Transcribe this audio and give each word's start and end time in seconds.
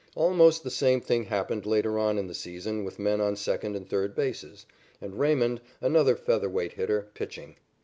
Almost 0.15 0.63
the 0.63 0.71
same 0.71 0.99
thing 0.99 1.25
happened 1.25 1.67
later 1.67 1.99
on 1.99 2.17
in 2.17 2.25
the 2.25 2.33
season 2.33 2.83
with 2.83 2.97
men 2.97 3.21
on 3.21 3.35
second 3.35 3.75
and 3.75 3.87
third 3.87 4.15
bases, 4.15 4.65
and 4.99 5.19
Raymond, 5.19 5.61
another 5.79 6.15
featherweight 6.15 6.73
hitter, 6.73 7.09
pitching. 7.13 7.55